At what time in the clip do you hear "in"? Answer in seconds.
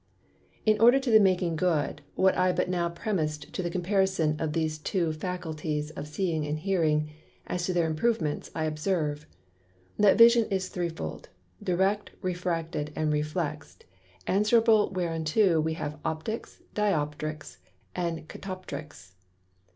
0.65-0.81